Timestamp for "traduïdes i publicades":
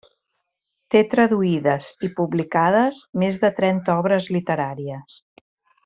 1.11-3.03